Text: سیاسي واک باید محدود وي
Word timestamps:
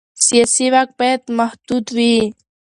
سیاسي 0.25 0.65
واک 0.73 0.89
باید 0.99 1.21
محدود 1.39 1.85
وي 1.95 2.15